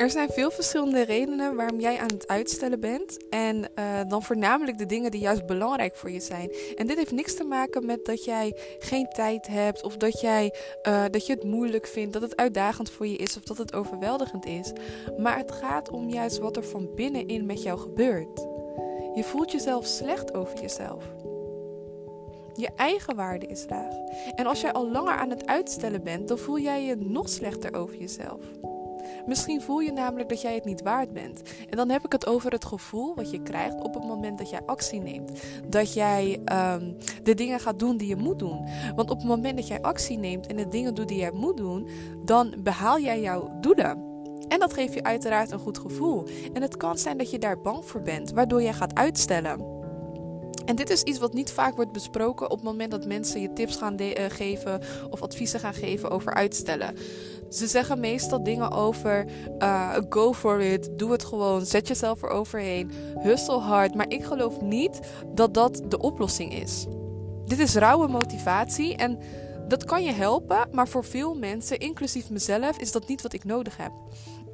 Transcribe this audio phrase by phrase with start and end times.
[0.00, 3.28] Er zijn veel verschillende redenen waarom jij aan het uitstellen bent.
[3.28, 6.52] En uh, dan voornamelijk de dingen die juist belangrijk voor je zijn.
[6.76, 9.82] En dit heeft niks te maken met dat jij geen tijd hebt.
[9.82, 10.54] Of dat, jij,
[10.88, 12.12] uh, dat je het moeilijk vindt.
[12.12, 13.36] Dat het uitdagend voor je is.
[13.36, 14.72] Of dat het overweldigend is.
[15.18, 18.40] Maar het gaat om juist wat er van binnenin met jou gebeurt.
[19.14, 21.04] Je voelt jezelf slecht over jezelf.
[22.54, 23.94] Je eigen waarde is laag.
[24.34, 27.74] En als jij al langer aan het uitstellen bent, dan voel jij je nog slechter
[27.74, 28.42] over jezelf.
[29.26, 31.42] Misschien voel je namelijk dat jij het niet waard bent.
[31.70, 34.50] En dan heb ik het over het gevoel wat je krijgt op het moment dat
[34.50, 35.42] jij actie neemt.
[35.68, 38.68] Dat jij um, de dingen gaat doen die je moet doen.
[38.94, 41.56] Want op het moment dat jij actie neemt en de dingen doet die jij moet
[41.56, 41.88] doen,
[42.24, 44.08] dan behaal jij jouw doelen.
[44.48, 46.26] En dat geeft je uiteraard een goed gevoel.
[46.52, 49.78] En het kan zijn dat je daar bang voor bent, waardoor jij gaat uitstellen.
[50.64, 53.52] En dit is iets wat niet vaak wordt besproken op het moment dat mensen je
[53.52, 54.80] tips gaan uh, geven
[55.10, 56.94] of adviezen gaan geven over uitstellen.
[57.50, 59.26] Ze zeggen meestal dingen over
[59.58, 63.94] uh, go for it, doe het gewoon, zet jezelf eroverheen, hustle hard.
[63.94, 65.00] Maar ik geloof niet
[65.34, 66.86] dat dat de oplossing is.
[67.44, 69.18] Dit is rauwe motivatie en
[69.68, 73.44] dat kan je helpen, maar voor veel mensen, inclusief mezelf, is dat niet wat ik
[73.44, 73.92] nodig heb.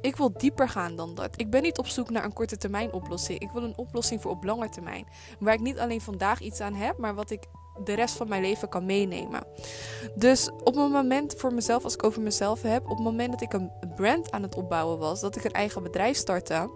[0.01, 1.29] Ik wil dieper gaan dan dat.
[1.35, 3.39] Ik ben niet op zoek naar een korte termijn oplossing.
[3.39, 5.07] Ik wil een oplossing voor op lange termijn.
[5.39, 7.43] Waar ik niet alleen vandaag iets aan heb, maar wat ik
[7.83, 9.43] de rest van mijn leven kan meenemen.
[10.15, 13.41] Dus op een moment voor mezelf, als ik over mezelf heb, op het moment dat
[13.41, 16.69] ik een brand aan het opbouwen was, dat ik een eigen bedrijf startte.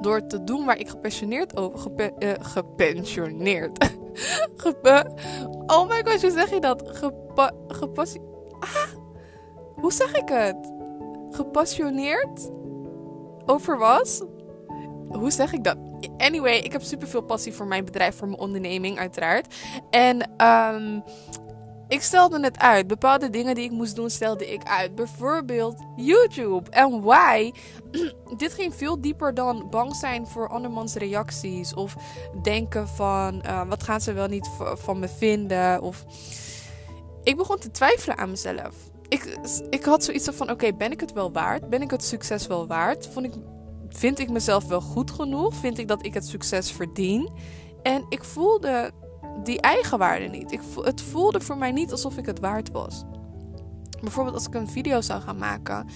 [0.00, 2.12] Door te doen waar ik gepassioneerd over.
[2.18, 3.90] Uh, gepensioneerd.
[4.56, 5.10] Gepe,
[5.66, 6.82] oh my god, hoe zeg je dat?
[6.86, 7.52] Gepa.
[8.60, 8.88] Ah,
[9.74, 10.74] hoe zeg ik het?
[11.36, 12.50] gepassioneerd
[13.46, 14.22] over was.
[15.08, 15.76] Hoe zeg ik dat?
[16.16, 19.54] Anyway, ik heb super veel passie voor mijn bedrijf, voor mijn onderneming, uiteraard.
[19.90, 21.02] En um,
[21.88, 22.86] ik stelde het uit.
[22.86, 24.94] Bepaalde dingen die ik moest doen, stelde ik uit.
[24.94, 26.70] Bijvoorbeeld YouTube.
[26.70, 27.52] En why?
[28.36, 31.74] Dit ging veel dieper dan bang zijn voor andermans reacties.
[31.74, 31.96] Of
[32.42, 35.82] denken van, uh, wat gaan ze wel niet van me vinden?
[35.82, 36.04] Of...
[37.22, 38.74] Ik begon te twijfelen aan mezelf
[39.08, 39.38] ik,
[39.70, 41.68] ik had zoiets van: oké, ben ik het wel waard?
[41.68, 43.06] Ben ik het succes wel waard?
[43.06, 43.32] Vond ik,
[43.96, 45.54] vind ik mezelf wel goed genoeg?
[45.54, 47.30] Vind ik dat ik het succes verdien?
[47.82, 48.90] En ik voelde
[49.42, 50.52] die eigenwaarde niet.
[50.52, 53.04] Ik, het voelde voor mij niet alsof ik het waard was.
[54.00, 55.86] Bijvoorbeeld als ik een video zou gaan maken.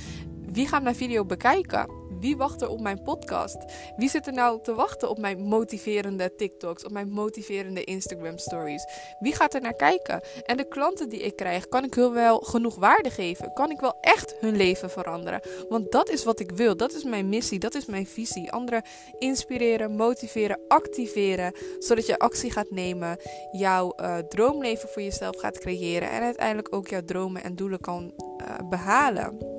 [0.53, 2.00] Wie gaat mijn video bekijken?
[2.21, 3.57] Wie wacht er op mijn podcast?
[3.97, 8.87] Wie zit er nou te wachten op mijn motiverende TikToks, op mijn motiverende Instagram stories?
[9.19, 10.21] Wie gaat er naar kijken?
[10.45, 13.53] En de klanten die ik krijg, kan ik hun wel genoeg waarde geven?
[13.53, 15.41] Kan ik wel echt hun leven veranderen?
[15.69, 16.77] Want dat is wat ik wil.
[16.77, 17.59] Dat is mijn missie.
[17.59, 18.53] Dat is mijn visie.
[18.53, 18.83] Anderen
[19.19, 23.19] inspireren, motiveren, activeren, zodat je actie gaat nemen,
[23.53, 28.13] jouw uh, droomleven voor jezelf gaat creëren en uiteindelijk ook jouw dromen en doelen kan
[28.41, 29.50] uh, behalen.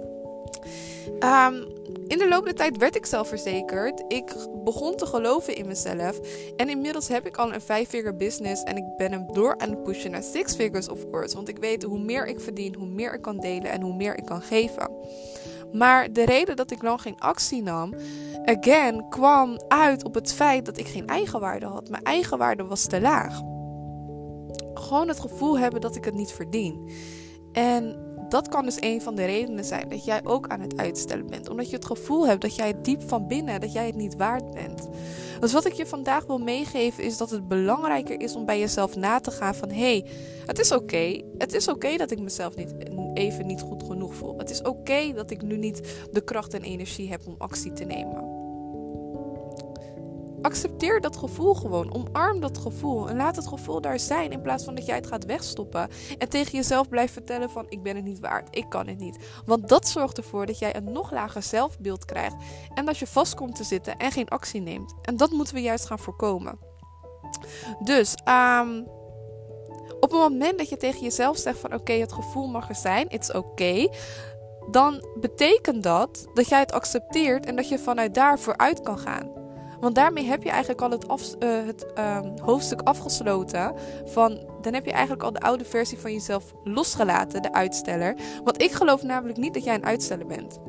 [1.07, 4.03] Um, in de loop der tijd werd ik zelfverzekerd.
[4.07, 6.19] Ik begon te geloven in mezelf.
[6.56, 8.63] En inmiddels heb ik al een vijf-figure business.
[8.63, 11.35] En ik ben hem door aan het pushen naar six figures, of course.
[11.35, 14.17] Want ik weet hoe meer ik verdien, hoe meer ik kan delen en hoe meer
[14.17, 14.91] ik kan geven.
[15.72, 17.94] Maar de reden dat ik lang geen actie nam,
[18.45, 21.90] again, kwam uit op het feit dat ik geen eigenwaarde had.
[21.90, 23.41] Mijn eigenwaarde was te laag.
[24.73, 26.90] Gewoon het gevoel hebben dat ik het niet verdien.
[27.51, 31.27] En dat kan dus een van de redenen zijn dat jij ook aan het uitstellen
[31.27, 31.49] bent.
[31.49, 34.51] Omdat je het gevoel hebt dat jij diep van binnen, dat jij het niet waard
[34.51, 34.89] bent.
[35.39, 38.95] Dus wat ik je vandaag wil meegeven is dat het belangrijker is om bij jezelf
[38.95, 39.69] na te gaan van...
[39.69, 40.05] Hé, hey,
[40.45, 41.21] het is oké.
[41.37, 42.73] Het is oké dat ik mezelf niet,
[43.13, 44.37] even niet goed genoeg voel.
[44.37, 47.83] Het is oké dat ik nu niet de kracht en energie heb om actie te
[47.83, 48.41] nemen.
[50.41, 51.94] Accepteer dat gevoel gewoon.
[51.94, 53.09] Omarm dat gevoel.
[53.09, 54.31] En laat het gevoel daar zijn.
[54.31, 55.90] In plaats van dat jij het gaat wegstoppen.
[56.18, 58.56] En tegen jezelf blijft vertellen van ik ben het niet waard.
[58.56, 59.18] Ik kan het niet.
[59.46, 62.35] Want dat zorgt ervoor dat jij een nog lager zelfbeeld krijgt.
[62.74, 64.96] En dat je vast komt te zitten en geen actie neemt.
[65.02, 66.59] En dat moeten we juist gaan voorkomen.
[67.84, 68.88] Dus um,
[70.00, 73.09] op het moment dat je tegen jezelf zegt van oké, het gevoel mag er zijn.
[73.09, 73.47] It's oké.
[73.47, 73.91] Okay,
[74.70, 79.41] dan betekent dat dat jij het accepteert en dat je vanuit daar vooruit kan gaan.
[79.81, 81.05] Want daarmee heb je eigenlijk al het,
[81.39, 83.73] uh, het uh, hoofdstuk afgesloten.
[84.05, 88.16] Van, dan heb je eigenlijk al de oude versie van jezelf losgelaten, de uitsteller.
[88.43, 90.59] Want ik geloof namelijk niet dat jij een uitsteller bent.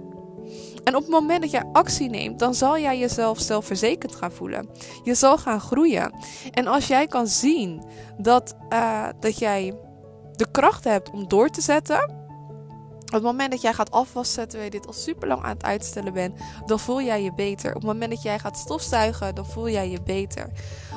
[0.84, 4.68] En op het moment dat jij actie neemt, dan zal jij jezelf zelfverzekerd gaan voelen.
[5.02, 6.12] Je zal gaan groeien.
[6.50, 7.82] En als jij kan zien
[8.18, 9.78] dat, uh, dat jij
[10.32, 12.21] de kracht hebt om door te zetten
[13.12, 15.64] Op het moment dat jij gaat afwassen terwijl je dit al super lang aan het
[15.64, 17.68] uitstellen bent, dan voel jij je beter.
[17.68, 20.50] Op het moment dat jij gaat stofzuigen, dan voel jij je beter.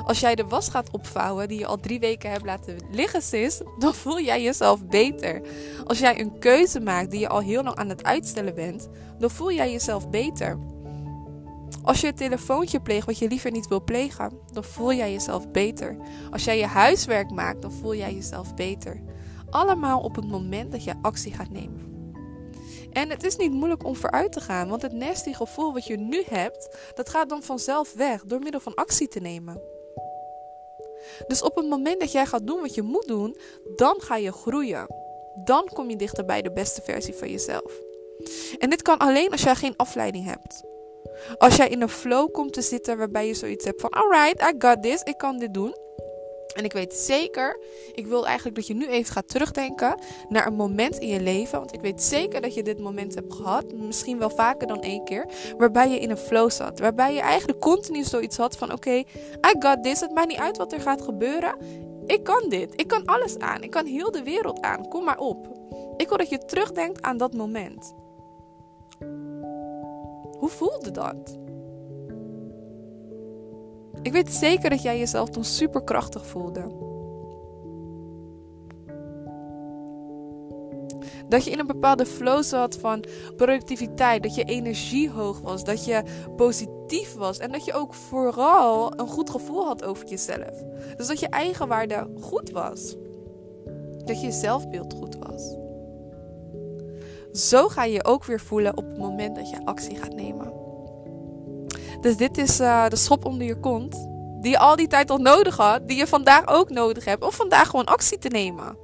[0.04, 3.60] Als jij de was gaat opvouwen die je al drie weken hebt laten liggen, sis,
[3.78, 5.42] dan voel jij jezelf beter.
[5.84, 8.88] Als jij een keuze maakt die je al heel lang aan het uitstellen bent,
[9.18, 10.58] dan voel jij jezelf beter.
[11.82, 15.50] Als je het telefoontje pleegt wat je liever niet wil plegen, dan voel jij jezelf
[15.50, 15.96] beter.
[16.30, 19.02] Als jij je huiswerk maakt, dan voel jij jezelf beter.
[19.50, 21.95] Allemaal op het moment dat je actie gaat nemen.
[22.96, 25.96] En het is niet moeilijk om vooruit te gaan, want het nasty gevoel wat je
[25.96, 29.60] nu hebt, dat gaat dan vanzelf weg door middel van actie te nemen.
[31.26, 33.36] Dus op het moment dat jij gaat doen wat je moet doen,
[33.76, 34.86] dan ga je groeien.
[35.44, 37.72] Dan kom je dichter bij de beste versie van jezelf.
[38.58, 40.64] En dit kan alleen als jij geen afleiding hebt.
[41.38, 44.54] Als jij in een flow komt te zitten waarbij je zoiets hebt van: alright, I
[44.58, 45.85] got this, ik kan dit doen.
[46.56, 47.58] En ik weet zeker,
[47.94, 49.98] ik wil eigenlijk dat je nu even gaat terugdenken
[50.28, 51.58] naar een moment in je leven.
[51.58, 55.04] Want ik weet zeker dat je dit moment hebt gehad, misschien wel vaker dan één
[55.04, 55.26] keer,
[55.58, 56.78] waarbij je in een flow zat.
[56.78, 60.56] Waarbij je eigenlijk continu zoiets had van: oké, I got this, het maakt niet uit
[60.56, 61.54] wat er gaat gebeuren.
[62.06, 65.18] Ik kan dit, ik kan alles aan, ik kan heel de wereld aan, kom maar
[65.18, 65.48] op.
[65.96, 67.94] Ik wil dat je terugdenkt aan dat moment.
[70.38, 71.38] Hoe voelde dat?
[74.06, 76.60] Ik weet zeker dat jij jezelf toen superkrachtig voelde.
[81.28, 83.04] Dat je in een bepaalde flow zat van
[83.36, 86.02] productiviteit, dat je energie hoog was, dat je
[86.36, 90.62] positief was en dat je ook vooral een goed gevoel had over jezelf.
[90.96, 92.96] Dus dat je eigenwaarde goed was.
[94.04, 95.56] Dat je zelfbeeld goed was.
[97.32, 100.65] Zo ga je je ook weer voelen op het moment dat je actie gaat nemen.
[102.06, 104.08] Dus dit is uh, de schop onder je kont.
[104.40, 105.88] Die je al die tijd al nodig had.
[105.88, 107.24] Die je vandaag ook nodig hebt.
[107.24, 108.78] Om vandaag gewoon actie te nemen.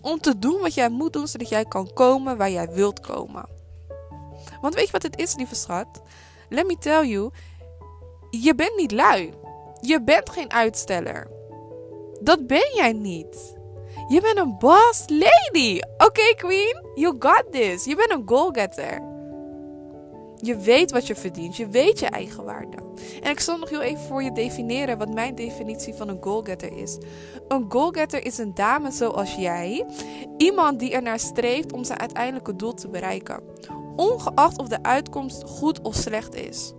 [0.00, 1.28] Om te doen wat jij moet doen.
[1.28, 3.48] Zodat jij kan komen waar jij wilt komen.
[4.60, 5.86] Want weet je wat het is, lieve schat?
[6.48, 7.30] Let me tell you.
[8.30, 9.32] Je bent niet lui.
[9.80, 11.30] Je bent geen uitsteller.
[12.20, 13.56] Dat ben jij niet.
[14.08, 15.80] Je bent een boss lady.
[15.96, 16.86] Oké, queen.
[16.94, 17.84] You got this.
[17.84, 19.07] Je bent een goalgetter.
[20.40, 21.56] Je weet wat je verdient.
[21.56, 22.76] Je weet je eigen waarde.
[23.22, 26.76] En ik zal nog heel even voor je definiëren wat mijn definitie van een goalgetter
[26.76, 26.98] is.
[27.48, 29.86] Een goalgetter is een dame zoals jij.
[30.36, 33.42] Iemand die ernaar streeft om zijn uiteindelijke doel te bereiken.
[33.96, 36.72] Ongeacht of de uitkomst goed of slecht is.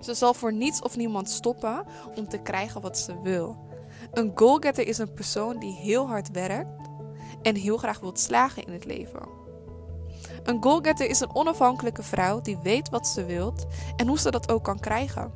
[0.00, 1.84] Ze zal voor niets of niemand stoppen
[2.16, 3.56] om te krijgen wat ze wil.
[4.12, 6.88] Een goalgetter is een persoon die heel hard werkt
[7.42, 9.47] en heel graag wilt slagen in het leven.
[10.42, 14.52] Een goalgetter is een onafhankelijke vrouw die weet wat ze wilt en hoe ze dat
[14.52, 15.32] ook kan krijgen.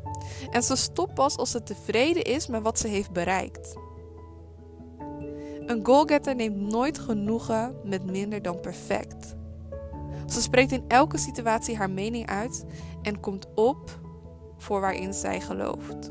[0.50, 3.76] En ze stopt pas als ze tevreden is met wat ze heeft bereikt.
[5.66, 9.34] Een goalgetter neemt nooit genoegen met minder dan perfect.
[10.26, 12.64] Ze spreekt in elke situatie haar mening uit
[13.02, 14.00] en komt op
[14.56, 16.10] voor waarin zij gelooft.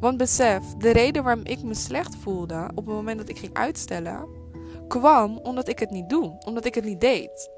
[0.00, 3.54] Want besef, de reden waarom ik me slecht voelde op het moment dat ik ging
[3.54, 4.26] uitstellen,
[4.88, 7.50] kwam omdat ik het niet doe, omdat ik het niet deed.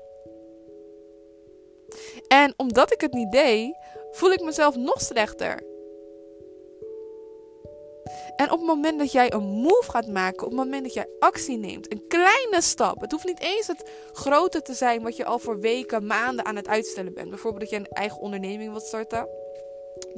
[2.29, 3.77] En omdat ik het niet deed,
[4.11, 5.63] voel ik mezelf nog slechter.
[8.37, 11.09] En op het moment dat jij een move gaat maken, op het moment dat jij
[11.19, 13.01] actie neemt, een kleine stap.
[13.01, 16.57] Het hoeft niet eens het grote te zijn wat je al voor weken, maanden aan
[16.57, 17.29] het uitstellen bent.
[17.29, 19.29] Bijvoorbeeld dat je een eigen onderneming wilt starten.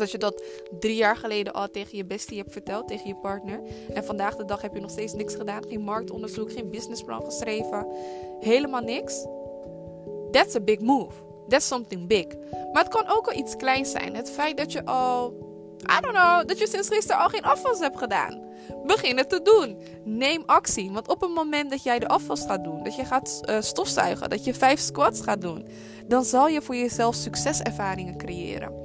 [0.00, 0.43] Dat je dat
[0.79, 3.61] drie jaar geleden al tegen je bestie hebt verteld, tegen je partner.
[3.94, 5.64] En vandaag de dag heb je nog steeds niks gedaan.
[5.69, 7.86] Geen marktonderzoek, geen businessplan geschreven.
[8.41, 9.27] Helemaal niks.
[10.31, 11.13] That's a big move.
[11.48, 12.27] That's something big.
[12.72, 14.15] Maar het kan ook al iets kleins zijn.
[14.15, 15.32] Het feit dat je al,
[15.81, 18.48] I don't know, dat je sinds gisteren al geen afwas hebt gedaan.
[18.86, 19.79] Begin het te doen.
[20.05, 20.91] Neem actie.
[20.91, 24.31] Want op het moment dat jij de afwas gaat doen, dat je gaat uh, stofzuigen,
[24.31, 25.69] dat je vijf squats gaat doen,
[26.06, 28.80] dan zal je voor jezelf succeservaringen creëren.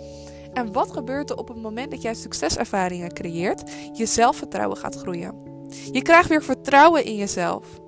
[0.56, 3.72] En wat gebeurt er op het moment dat jij succeservaringen creëert?
[3.94, 5.34] Je zelfvertrouwen gaat groeien.
[5.92, 7.80] Je krijgt weer vertrouwen in jezelf.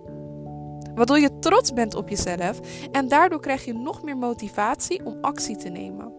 [0.96, 2.60] Waardoor je trots bent op jezelf
[2.92, 6.14] en daardoor krijg je nog meer motivatie om actie te nemen.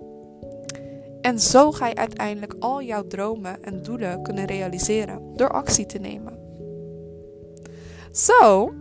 [1.21, 5.99] En zo ga je uiteindelijk al jouw dromen en doelen kunnen realiseren door actie te
[5.99, 6.39] nemen.
[8.13, 8.73] Zo,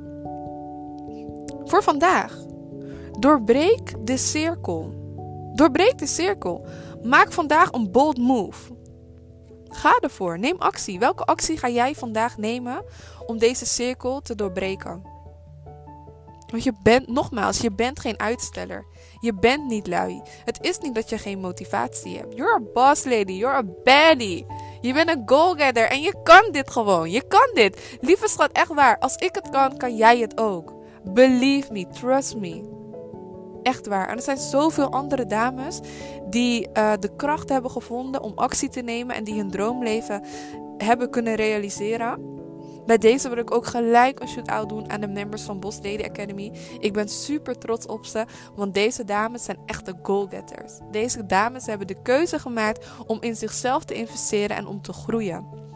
[1.64, 2.46] voor vandaag.
[3.20, 4.94] Doorbreek de cirkel.
[5.54, 6.66] Doorbreek de cirkel.
[7.04, 8.72] Maak vandaag een bold move.
[9.68, 10.40] Ga ervoor.
[10.40, 11.00] Neem actie.
[11.00, 12.84] Welke actie ga jij vandaag nemen
[13.26, 15.16] om deze cirkel te doorbreken?
[16.48, 18.86] Want je bent, nogmaals, je bent geen uitsteller.
[19.20, 20.22] Je bent niet lui.
[20.46, 22.36] Het is niet dat je geen motivatie hebt.
[22.36, 23.32] You're a boss lady.
[23.32, 24.46] You're a baddie.
[24.82, 27.12] Je bent een goalgetter en je kan dit gewoon.
[27.12, 27.98] Je kan dit.
[28.02, 29.00] Lieve schat, echt waar.
[29.00, 30.74] Als ik het kan, kan jij het ook.
[31.04, 32.77] Believe me, trust me.
[33.68, 34.10] Echt waar.
[34.10, 35.80] En er zijn zoveel andere dames
[36.30, 40.24] die uh, de kracht hebben gevonden om actie te nemen en die hun droomleven
[40.78, 42.36] hebben kunnen realiseren.
[42.86, 46.04] Bij deze wil ik ook gelijk een shout-out doen aan de members van Bos Lady
[46.04, 46.52] Academy.
[46.80, 50.74] Ik ben super trots op ze, want deze dames zijn echte goalgetters.
[50.92, 55.67] Deze dames hebben de keuze gemaakt om in zichzelf te investeren en om te groeien.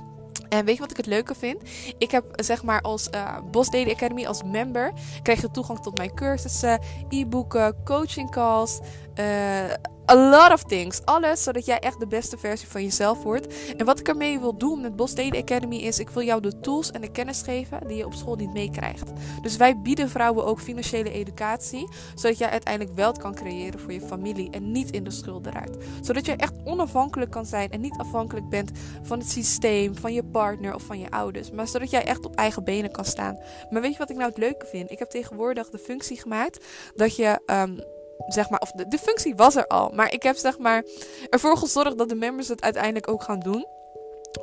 [0.51, 1.61] En weet je wat ik het leuke vind?
[1.97, 4.91] Ik heb zeg maar als uh, Boss Daily Academy, als member,
[5.21, 6.79] krijg je toegang tot mijn cursussen,
[7.09, 8.79] e-boeken, coaching calls,
[9.19, 9.73] uh,
[10.11, 11.05] A lot of things.
[11.05, 13.73] Alles zodat jij echt de beste versie van jezelf wordt.
[13.77, 16.91] En wat ik ermee wil doen met Bos Academy is: ik wil jou de tools
[16.91, 19.11] en de kennis geven die je op school niet meekrijgt.
[19.41, 24.01] Dus wij bieden vrouwen ook financiële educatie, zodat jij uiteindelijk wel kan creëren voor je
[24.01, 25.77] familie en niet in de schulden raakt.
[26.01, 30.23] Zodat je echt onafhankelijk kan zijn en niet afhankelijk bent van het systeem, van je
[30.23, 31.51] partner of van je ouders.
[31.51, 33.39] Maar zodat jij echt op eigen benen kan staan.
[33.69, 34.91] Maar weet je wat ik nou het leuke vind?
[34.91, 36.65] Ik heb tegenwoordig de functie gemaakt
[36.95, 37.39] dat je.
[37.45, 39.91] Um, zeg maar, of de, de functie was er al.
[39.93, 40.83] Maar ik heb zeg maar
[41.29, 43.65] ervoor gezorgd dat de members het uiteindelijk ook gaan doen.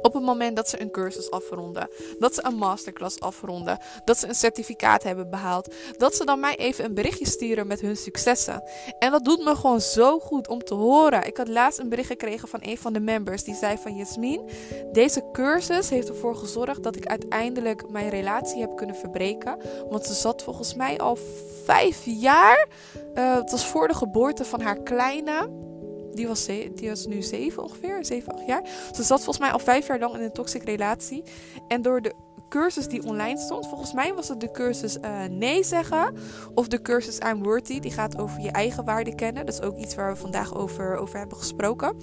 [0.03, 4.29] Op het moment dat ze een cursus afronden, dat ze een masterclass afronden, dat ze
[4.29, 8.63] een certificaat hebben behaald, dat ze dan mij even een berichtje sturen met hun successen.
[8.99, 11.27] En dat doet me gewoon zo goed om te horen.
[11.27, 14.49] Ik had laatst een bericht gekregen van een van de members die zei van Jasmin,
[14.93, 19.57] deze cursus heeft ervoor gezorgd dat ik uiteindelijk mijn relatie heb kunnen verbreken.
[19.89, 21.19] Want ze zat volgens mij al
[21.65, 22.69] vijf jaar,
[23.15, 25.67] uh, het was voor de geboorte van haar kleine
[26.15, 28.63] die was, die was nu zeven ongeveer, zeven, acht jaar.
[28.93, 31.23] Ze zat volgens mij al vijf jaar lang in een toxic relatie.
[31.69, 32.15] En door de
[32.49, 36.15] cursus die online stond, volgens mij was het de cursus uh, nee zeggen.
[36.55, 39.47] Of de cursus I'm worthy, die gaat over je eigen waarde kennen.
[39.47, 41.97] Dat is ook iets waar we vandaag over, over hebben gesproken.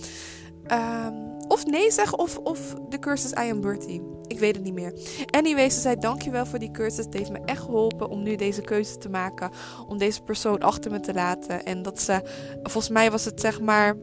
[0.71, 4.01] Um, of nee zeggen of, of de cursus I am worthy.
[4.27, 4.93] Ik weet het niet meer.
[5.31, 7.05] Anyway, ze zei dankjewel voor die cursus.
[7.05, 9.51] Het heeft me echt geholpen om nu deze keuze te maken.
[9.87, 11.65] Om deze persoon achter me te laten.
[11.65, 12.21] En dat ze,
[12.63, 13.95] volgens mij was het zeg maar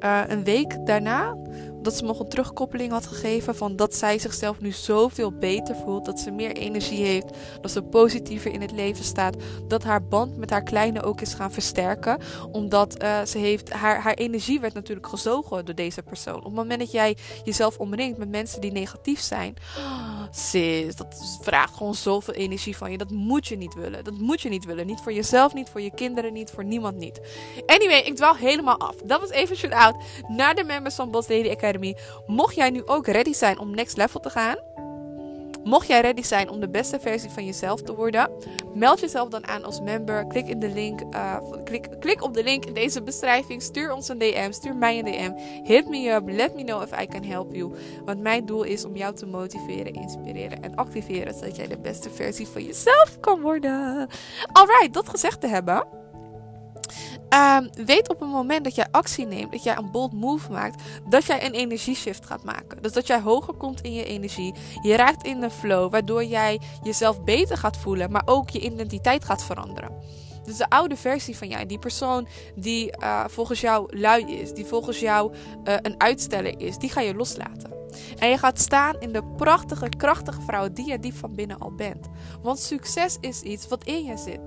[0.00, 1.36] uh, een week daarna
[1.86, 6.04] dat ze nog een terugkoppeling had gegeven van dat zij zichzelf nu zoveel beter voelt,
[6.04, 7.26] dat ze meer energie heeft,
[7.60, 9.36] dat ze positiever in het leven staat,
[9.68, 12.18] dat haar band met haar kleine ook is gaan versterken,
[12.52, 16.36] omdat uh, ze heeft haar, haar energie werd natuurlijk gezogen door deze persoon.
[16.36, 21.38] Op het moment dat jij jezelf omringt met mensen die negatief zijn, oh, sis, dat
[21.42, 22.98] vraagt gewoon zoveel energie van je.
[22.98, 24.04] Dat moet je niet willen.
[24.04, 24.86] Dat moet je niet willen.
[24.86, 27.20] Niet voor jezelf, niet voor je kinderen, niet voor niemand niet.
[27.66, 28.94] Anyway, ik dwaal helemaal af.
[29.04, 29.94] Dat was even shout-out
[30.28, 31.74] naar de members van Boss Lady Academy.
[32.26, 34.56] Mocht jij nu ook ready zijn om next level te gaan,
[35.66, 38.30] mocht jij ready zijn om de beste versie van jezelf te worden,
[38.74, 40.26] meld jezelf dan aan als member.
[40.26, 43.62] Klik, in de link, uh, klik, klik op de link in deze beschrijving.
[43.62, 45.32] Stuur ons een DM, stuur mij een DM.
[45.72, 47.72] Hit me up, let me know if I can help you.
[48.04, 52.10] Want mijn doel is om jou te motiveren, inspireren en activeren, zodat jij de beste
[52.10, 54.08] versie van jezelf kan worden.
[54.52, 55.84] Alright, dat gezegd te hebben.
[57.36, 60.82] Um, weet op het moment dat jij actie neemt, dat jij een bold move maakt,
[61.08, 62.82] dat jij een energieshift gaat maken.
[62.82, 64.54] Dus dat jij hoger komt in je energie.
[64.82, 69.24] Je raakt in de flow, waardoor jij jezelf beter gaat voelen, maar ook je identiteit
[69.24, 69.90] gaat veranderen.
[70.44, 74.64] Dus de oude versie van jij, die persoon die uh, volgens jou lui is, die
[74.64, 77.74] volgens jou uh, een uitsteller is, die ga je loslaten.
[78.18, 81.74] En je gaat staan in de prachtige, krachtige vrouw die je diep van binnen al
[81.74, 82.08] bent.
[82.42, 84.40] Want succes is iets wat in je zit.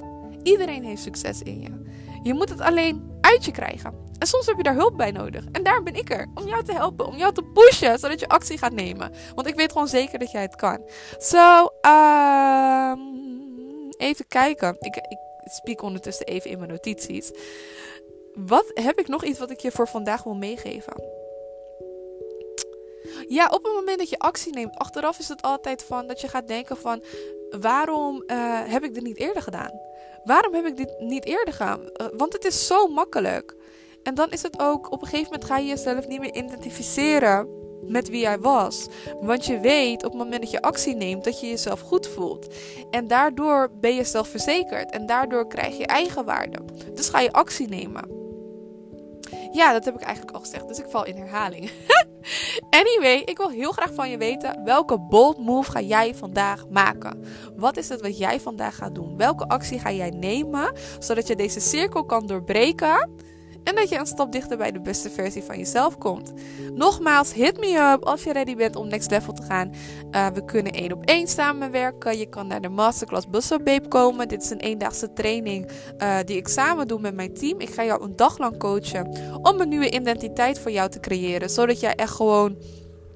[0.43, 1.88] Iedereen heeft succes in je.
[2.21, 4.07] Je moet het alleen uit je krijgen.
[4.19, 5.45] En soms heb je daar hulp bij nodig.
[5.51, 6.27] En daar ben ik er.
[6.35, 7.05] Om jou te helpen.
[7.05, 7.99] Om jou te pushen.
[7.99, 9.11] Zodat je actie gaat nemen.
[9.35, 10.89] Want ik weet gewoon zeker dat jij het kan.
[11.19, 12.99] Zo, um,
[13.97, 14.75] even kijken.
[14.79, 15.01] Ik,
[15.63, 17.31] ik ondertussen even in mijn notities.
[18.33, 20.93] Wat heb ik nog iets wat ik je voor vandaag wil meegeven?
[23.27, 26.27] Ja, op het moment dat je actie neemt, achteraf is het altijd van dat je
[26.27, 27.03] gaat denken van
[27.59, 29.71] waarom uh, heb ik dit niet eerder gedaan?
[30.23, 31.89] Waarom heb ik dit niet eerder gedaan?
[31.89, 33.55] Eh, want het is zo makkelijk.
[34.03, 37.47] En dan is het ook, op een gegeven moment ga je jezelf niet meer identificeren
[37.81, 38.87] met wie jij was.
[39.21, 42.47] Want je weet op het moment dat je actie neemt dat je jezelf goed voelt.
[42.91, 44.91] En daardoor ben je zelfverzekerd.
[44.91, 46.59] En daardoor krijg je eigenwaarde.
[46.93, 48.18] Dus ga je actie nemen.
[49.51, 50.67] Ja, dat heb ik eigenlijk al gezegd.
[50.67, 51.71] Dus ik val in herhaling.
[52.81, 54.63] anyway, ik wil heel graag van je weten.
[54.63, 57.23] Welke bold move ga jij vandaag maken?
[57.55, 59.17] Wat is het wat jij vandaag gaat doen?
[59.17, 60.73] Welke actie ga jij nemen?
[60.99, 63.09] Zodat je deze cirkel kan doorbreken.
[63.63, 66.33] En dat je een stap dichter bij de beste versie van jezelf komt.
[66.73, 69.71] Nogmaals, hit me up als je ready bent om next level te gaan.
[70.11, 72.17] Uh, we kunnen één op één samenwerken.
[72.17, 74.27] Je kan naar de masterclass Bustle Babe komen.
[74.27, 77.59] Dit is een eendaagse training uh, die ik samen doe met mijn team.
[77.59, 79.09] Ik ga jou een dag lang coachen
[79.41, 81.49] om een nieuwe identiteit voor jou te creëren.
[81.49, 82.57] Zodat jij echt gewoon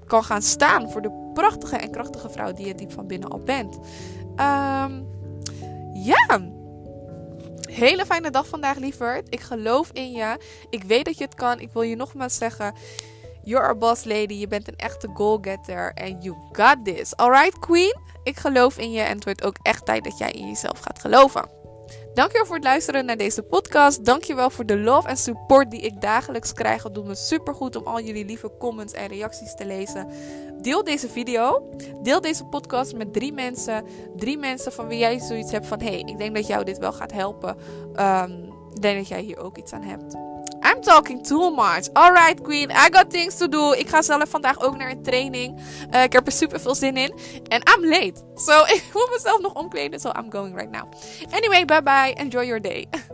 [0.06, 3.40] kan gaan staan voor de prachtige en krachtige vrouw die je diep van binnen al
[3.40, 3.76] bent.
[4.36, 5.06] Um,
[5.94, 6.53] ja.
[7.74, 9.28] Hele fijne dag vandaag, lieverd.
[9.30, 10.38] Ik geloof in je.
[10.70, 11.60] Ik weet dat je het kan.
[11.60, 12.74] Ik wil je nogmaals zeggen.
[13.44, 14.34] You're a boss lady.
[14.34, 15.92] Je bent een echte goal-getter.
[15.94, 17.16] En you got this.
[17.16, 17.96] Alright, queen?
[18.24, 19.02] Ik geloof in je.
[19.02, 21.63] En het wordt ook echt tijd dat jij in jezelf gaat geloven.
[22.14, 24.06] Dankjewel voor het luisteren naar deze podcast.
[24.06, 26.84] Dankjewel voor de love en support die ik dagelijks krijg.
[26.84, 30.08] Het doet me super goed om al jullie lieve comments en reacties te lezen.
[30.62, 31.70] Deel deze video.
[32.02, 33.86] Deel deze podcast met drie mensen.
[34.16, 35.82] Drie mensen van wie jij zoiets hebt van...
[35.82, 37.58] hey, ik denk dat jou dit wel gaat helpen.
[37.96, 40.23] Um, ik denk dat jij hier ook iets aan hebt.
[40.84, 41.90] Talking too much.
[41.94, 42.70] Alright, Queen.
[42.72, 43.72] I got things to do.
[43.72, 45.60] Ik ga zelf vandaag ook naar een training.
[45.94, 47.14] Uh, ik heb er super veel zin in.
[47.48, 48.14] En I'm late.
[48.36, 50.00] So ik moet mezelf nog omkleden.
[50.00, 50.94] So I'm going right now.
[51.32, 52.14] Anyway, bye bye.
[52.14, 52.88] Enjoy your day.